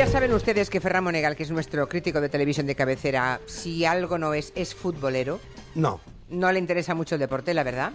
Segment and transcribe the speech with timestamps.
[0.00, 3.84] Ya saben ustedes que Ferran Monegal, que es nuestro crítico de televisión de cabecera, si
[3.84, 5.40] algo no es, es futbolero.
[5.74, 6.00] No.
[6.30, 7.92] No le interesa mucho el deporte, la verdad.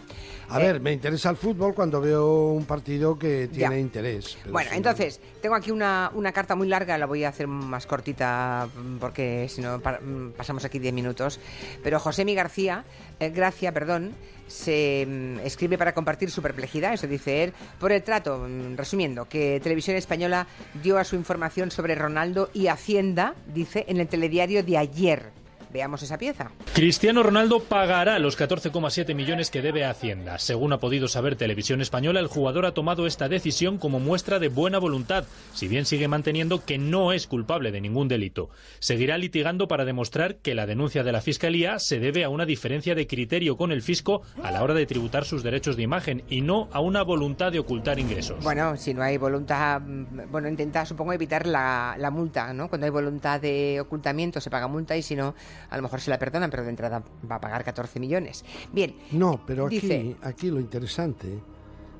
[0.49, 3.69] A Eh, ver, me interesa el fútbol cuando veo un partido que Ya.
[3.69, 4.37] tiene interés.
[4.51, 7.47] Bueno, si no- entonces, tengo aquí una, una carta muy larga, la voy a hacer
[7.47, 11.39] más cortita mm, porque si no pa- mm, pasamos aquí 10 minutos.
[11.81, 12.83] Pero Josemi García,
[13.21, 14.11] eh, Gracia, perdón,
[14.47, 19.29] se mm, escribe para compartir su perplejidad, eso dice él, por el trato, mm, resumiendo,
[19.29, 20.45] que Televisión Española
[20.83, 25.44] dio a su información sobre Ronaldo y Hacienda, dice, en el telediario de ayer.
[25.75, 26.51] Veamos esa pieza.
[26.73, 30.39] Cristiano Ronaldo pagará los 14,7 millones que debe a Hacienda.
[30.39, 34.47] Según ha podido saber Televisión Española, el jugador ha tomado esta decisión como muestra de
[34.47, 38.49] buena voluntad, si bien sigue manteniendo que no es culpable de ningún delito.
[38.79, 42.95] Seguirá litigando para demostrar que la denuncia de la Fiscalía se debe a una diferencia
[42.95, 46.39] de criterio con el fisco a la hora de tributar sus derechos de imagen y
[46.39, 48.41] no a una voluntad de ocultar ingresos.
[48.45, 52.69] Bueno, si no hay voluntad, mm, bueno, intenta, supongo, evitar la, la multa, ¿no?
[52.69, 55.35] Cuando hay voluntad de ocultamiento se paga multa y si no,
[55.69, 58.43] a lo mejor se la perdonan, pero de entrada va a pagar 14 millones.
[58.71, 58.95] Bien.
[59.11, 61.39] No, pero aquí, Dice- aquí lo interesante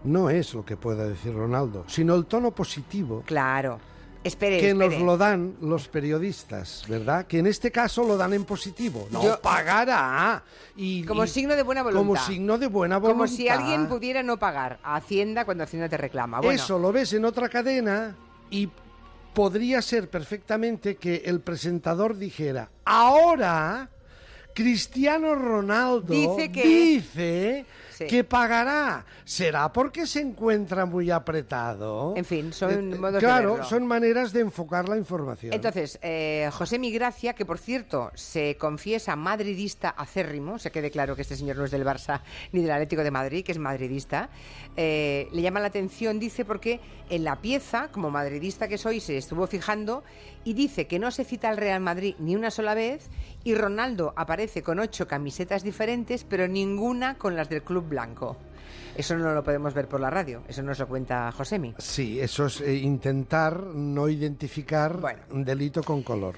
[0.04, 3.80] no es lo que pueda decir Ronaldo, sino el tono positivo Claro.
[4.24, 4.90] Espere, que espere.
[4.98, 7.28] nos lo dan los periodistas, ¿verdad?
[7.28, 9.08] Que en este caso lo dan en positivo.
[9.12, 10.44] No Yo- pagará.
[10.76, 12.00] Y, Como y- signo de buena voluntad.
[12.08, 13.20] Como signo de buena voluntad.
[13.26, 16.40] Como si alguien pudiera no pagar a Hacienda cuando Hacienda te reclama.
[16.40, 18.16] Bueno, Eso lo ves en otra cadena
[18.50, 18.68] y
[19.36, 23.90] podría ser perfectamente que el presentador dijera, ahora
[24.56, 28.08] Cristiano Ronaldo Dice que- dice Sí.
[28.08, 29.06] que pagará.
[29.26, 32.14] ¿Será porque se encuentra muy apretado?
[32.18, 35.54] En fin, son Eh, modos de Claro, son maneras de enfocar la información.
[35.54, 41.22] Entonces, eh, José Migracia, que por cierto se confiesa madridista acérrimo, se quede claro que
[41.24, 44.30] este señor no es del Barça ni del Atlético de Madrid, que es madridista,
[44.78, 49.18] eh, le llama la atención, dice, porque en la pieza, como madridista que soy, se
[49.18, 50.04] estuvo fijando
[50.44, 53.10] y dice que no se cita al Real Madrid ni una sola vez
[53.44, 58.38] y Ronaldo aparece con ocho camisetas diferentes, pero ninguna con las del Club Blanco.
[58.96, 61.76] Eso no lo podemos ver por la radio, eso nos lo cuenta Josemi.
[61.78, 65.20] Sí, eso es eh, intentar no identificar Bueno.
[65.32, 66.36] un delito con color.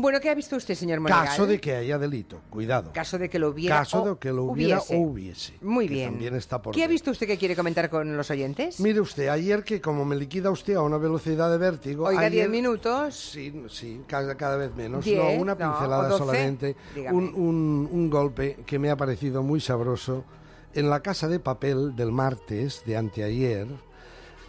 [0.00, 1.24] Bueno, ¿qué ha visto usted, señor Monegal?
[1.26, 2.92] Caso de que haya delito, cuidado.
[2.92, 4.96] Caso de que lo hubiera Caso o de que lo hubiera hubiese.
[4.96, 5.52] o hubiese.
[5.60, 6.10] Muy que bien.
[6.12, 6.92] también está por ¿Qué ha ver.
[6.92, 8.78] visto usted que quiere comentar con los oyentes?
[8.78, 12.04] Mire usted, ayer que como me liquida usted a una velocidad de vértigo...
[12.04, 13.12] Oiga, ayer- 10 minutos.
[13.16, 15.04] Sí, sí, cada, cada vez menos.
[15.04, 16.76] Diez, no, una pincelada doce, solamente.
[17.10, 20.24] Un, un- un golpe que me ha parecido muy sabroso.
[20.74, 23.66] En la casa de papel del martes, de anteayer,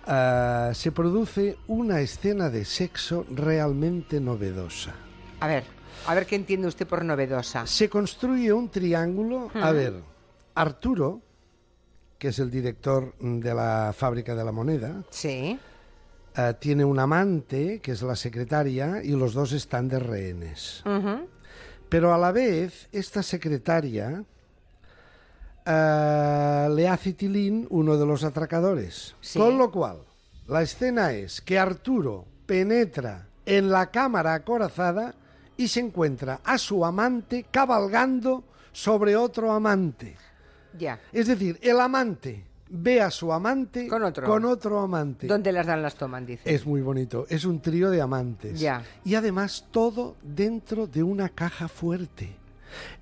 [0.06, 4.94] ah, se produce una escena de sexo realmente novedosa.
[5.40, 5.64] A ver,
[6.08, 7.66] a ver qué entiende usted por novedosa.
[7.68, 9.50] Se construye un triángulo.
[9.54, 9.94] A ver,
[10.56, 11.22] Arturo,
[12.18, 15.58] que es el director de la fábrica de la moneda, Sí.
[16.36, 20.84] eh, tiene un amante, que es la secretaria, y los dos están de rehenes.
[21.88, 24.24] Pero a la vez, esta secretaria
[25.66, 29.16] eh, le hace tilín uno de los atracadores.
[29.22, 29.40] Sí.
[29.40, 30.00] Con lo cual,
[30.48, 35.16] la escena es que Arturo penetra en la cámara acorazada
[35.59, 40.16] y se encuentra a su amante cabalgando sobre otro amante.
[40.78, 41.02] Ya.
[41.12, 44.25] Es decir, el amante ve a su amante Con otro.
[44.25, 45.28] con otro amante.
[45.28, 46.25] ¿Dónde las dan las toman?
[46.25, 46.44] Dice.
[46.46, 48.58] Es muy bonito, es un trío de amantes.
[48.58, 48.84] Ya.
[49.03, 52.38] Y además todo dentro de una caja fuerte.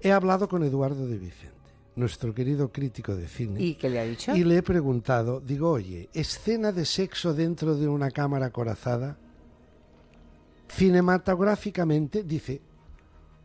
[0.01, 1.53] He hablado con Eduardo de Vicente,
[1.95, 3.62] nuestro querido crítico de cine.
[3.62, 4.35] ¿Y qué le ha dicho?
[4.35, 9.16] y le he preguntado, digo, oye, escena de sexo dentro de una cámara acorazada,
[10.67, 12.61] cinematográficamente, dice,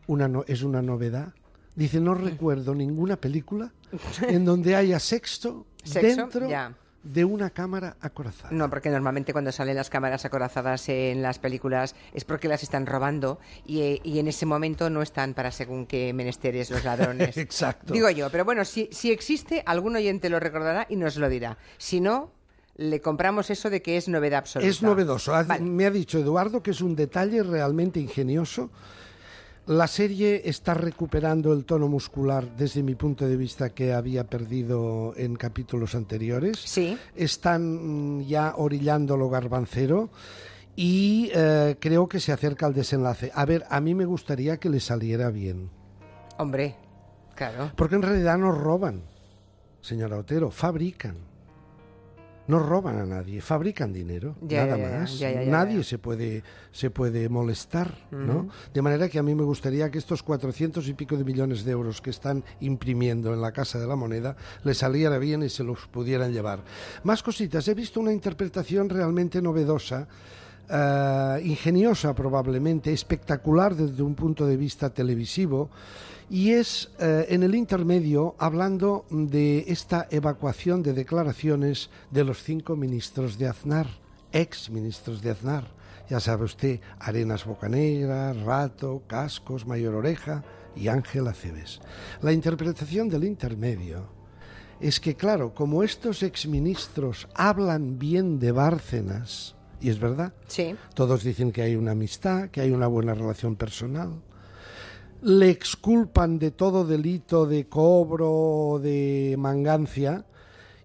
[0.07, 1.33] una no- es una novedad.
[1.75, 3.71] Dice, no recuerdo ninguna película
[4.27, 6.75] en donde haya sexo, Sexo, dentro ya.
[7.03, 8.49] de una cámara acorazada.
[8.51, 12.85] No, porque normalmente cuando salen las cámaras acorazadas en las películas es porque las están
[12.85, 17.35] robando y, eh, y en ese momento no están para según qué menesteres los ladrones.
[17.37, 17.91] Exacto.
[17.93, 21.57] Digo yo, pero bueno, si, si existe, algún oyente lo recordará y nos lo dirá.
[21.77, 22.31] Si no,
[22.75, 24.69] le compramos eso de que es novedad absoluta.
[24.69, 25.33] Es novedoso.
[25.35, 25.63] Ha- Vale.
[25.63, 28.69] Me ha dicho Eduardo que es un detalle realmente ingenioso.
[29.65, 35.13] La serie está recuperando el tono muscular desde mi punto de vista que había perdido
[35.15, 36.57] en capítulos anteriores.
[36.59, 36.97] Sí.
[37.15, 40.09] Están mm, ya orillando lo garbancero
[40.75, 43.31] y eh, creo que se acerca al desenlace.
[43.33, 45.69] A ver, a mí me gustaría que le saliera bien.
[46.39, 46.75] Hombre,
[47.35, 47.71] claro.
[47.77, 49.03] Porque en realidad no roban,
[49.79, 51.15] señora Otero, fabrican.
[52.45, 55.47] No roban a nadie, fabrican dinero, Ya, nada ya, ya, más.
[55.47, 58.49] nadie se puede se puede molestar, ¿no?
[58.73, 61.71] De manera que a mí me gustaría que estos 400 y pico de millones de
[61.71, 64.35] euros que están imprimiendo en la Casa de la Moneda
[64.65, 66.59] les saliera bien y se los pudieran llevar.
[67.03, 70.07] Más cositas, he visto una interpretación realmente novedosa
[70.69, 75.69] eh, ingeniosa probablemente, espectacular desde un punto de vista televisivo,
[76.29, 82.75] y es eh, en el intermedio hablando de esta evacuación de declaraciones de los cinco
[82.75, 83.87] ministros de Aznar,
[84.31, 85.67] ex ministros de Aznar.
[86.09, 90.43] Ya sabe usted, Arenas Bocanegra, Rato, Cascos, Mayor Oreja
[90.75, 91.79] y Ángel Aceves.
[92.21, 94.05] La interpretación del intermedio
[94.79, 100.75] es que, claro, como estos exministros hablan bien de Bárcenas, y es verdad, Sí.
[100.95, 104.21] todos dicen que hay una amistad, que hay una buena relación personal,
[105.21, 110.25] le exculpan de todo delito de cobro de mangancia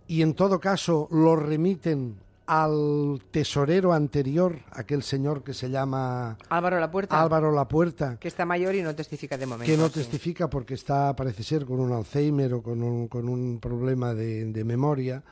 [0.07, 2.17] y en todo caso lo remiten
[2.47, 8.47] al tesorero anterior, aquel señor que se llama Álvaro La Puerta, Álvaro Lapuerta, que está
[8.47, 9.71] mayor y no testifica de momento.
[9.71, 9.95] que no sí.
[9.95, 14.47] testifica porque está, parece ser, con un Alzheimer o con un, con un problema de,
[14.47, 15.23] de memoria.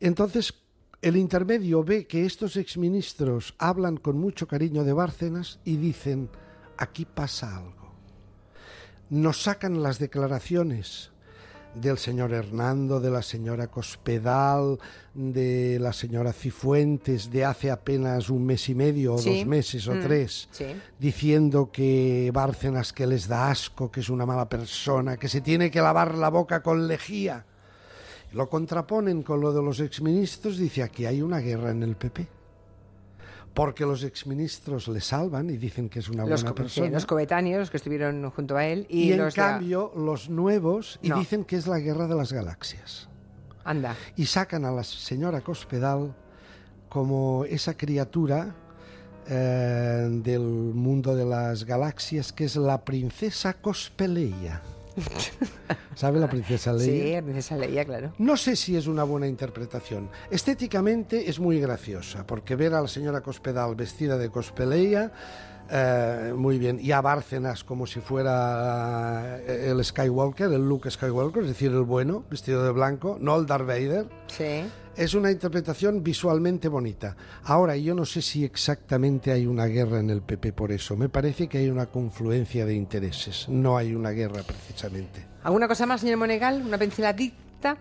[0.00, 0.54] Entonces,
[1.04, 6.30] el intermedio ve que estos exministros hablan con mucho cariño de Bárcenas y dicen,
[6.78, 7.92] aquí pasa algo.
[9.10, 11.10] Nos sacan las declaraciones
[11.74, 14.78] del señor Hernando, de la señora Cospedal,
[15.12, 19.38] de la señora Cifuentes, de hace apenas un mes y medio o Sí.
[19.40, 20.66] dos meses o Mm, tres sí.
[20.98, 25.70] diciendo que Bárcenas que les da asco, que es una mala persona, que se tiene
[25.70, 27.44] que lavar la boca con lejía.
[28.34, 32.26] Lo contraponen con lo de los exministros, dice aquí hay una guerra en el PP.
[33.54, 36.90] Porque los exministros le salvan y dicen que es una Los, buena sí, persona.
[36.90, 40.28] los coetáneos los que estuvieron junto a él y, y en los de- cambio los
[40.28, 41.18] nuevos y No.
[41.20, 43.08] dicen que es la guerra de las galaxias.
[43.62, 43.94] Anda.
[44.16, 46.12] Y sacan a la señora Cospedal
[46.88, 48.52] como esa criatura
[49.28, 54.60] eh, del mundo de las galaxias que es la princesa Cospeleia.
[55.94, 57.16] ¿Sabe la princesa Sí, Leia?
[57.16, 58.12] la princesa Leia, claro.
[58.18, 60.10] No sé si es una buena interpretación.
[60.30, 65.12] Estéticamente es muy graciosa, porque ver a la señora Cospedal vestida de Cospeleia,
[65.70, 71.42] eh, muy bien, y a Bárcenas como si fuera eh, el Skywalker, el Luke Skywalker,
[71.42, 74.06] es decir, el bueno, vestido de blanco, no el Darth Vader.
[74.26, 74.64] Sí.
[74.96, 77.16] Es una interpretación visualmente bonita.
[77.44, 80.96] Ahora, yo no sé si exactamente hay una guerra en el PP por eso.
[80.96, 83.48] Me parece que hay una confluencia de intereses.
[83.48, 85.26] No hay una guerra precisamente.
[85.42, 86.62] ¿Alguna cosa más, señor Monegal?
[86.64, 87.76] ¿Una pinceladita?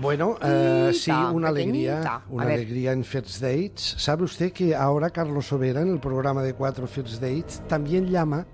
[0.00, 3.96] Bueno, eh, sí, una alegría, una alegría en First Dates.
[3.98, 8.46] ¿Sabe usted que ahora Carlos Sobera, en el programa de cuatro First Dates, también llama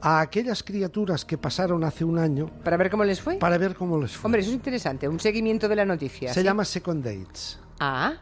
[0.00, 3.36] a aquellas criaturas que pasaron hace un año ¿Para ver cómo les fue?
[3.36, 4.28] para ver cómo les fue?
[4.28, 6.32] Hombre, eso es interesante, un seguimiento de la noticia.
[6.32, 6.44] Se ¿sí?
[6.44, 7.58] llama Second Dates.
[7.80, 8.14] Ah,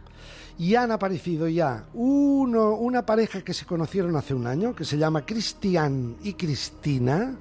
[0.59, 4.97] Y han aparecido ya uno, una pareja que se conocieron hace un año, que se
[4.99, 7.37] llama Cristian y Cristina,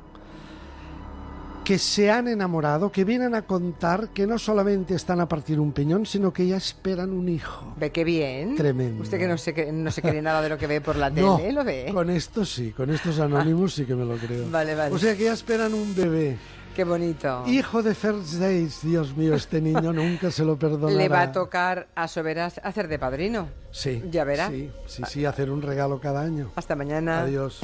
[1.72, 5.72] que se han enamorado, que vienen a contar que no solamente están a partir un
[5.72, 7.74] peñón, sino que ya esperan un hijo.
[7.78, 8.58] ve qué bien.
[8.58, 9.04] Tremendo.
[9.04, 11.10] Usted que no se, cree- no se cree nada de lo que ve por la
[11.12, 11.90] No, tele, ¿lo ve?
[11.94, 14.50] con esto sí, con estos anónimos sí que me lo creo.
[14.52, 14.94] Vale, vale.
[14.94, 16.36] O sea que ya esperan un bebé.
[16.76, 17.46] Qué bonito.
[17.48, 20.94] Hijo de First Days, Dios mío, este niño nunca se lo perdonará.
[21.02, 23.48] Le va a tocar a Soberas hacer de padrino.
[23.72, 24.04] Sí.
[24.12, 24.50] Ya verá.
[24.50, 26.52] Sí, sí, sí, hacer un regalo cada año.
[26.58, 27.22] Hasta mañana.
[27.22, 27.62] Adiós.